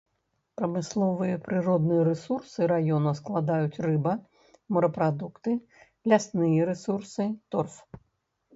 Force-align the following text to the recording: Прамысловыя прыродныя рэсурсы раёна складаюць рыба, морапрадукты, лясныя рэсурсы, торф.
Прамысловыя 0.59 1.35
прыродныя 1.47 2.05
рэсурсы 2.07 2.59
раёна 2.71 3.11
складаюць 3.21 3.81
рыба, 3.89 4.13
морапрадукты, 4.77 5.51
лясныя 6.13 6.61
рэсурсы, 6.75 7.23
торф. 7.53 7.81